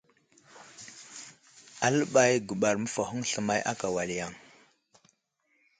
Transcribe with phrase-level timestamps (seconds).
[1.85, 4.33] Aləɓay guɓar məfahoŋ sləmay ákà wal yaŋ.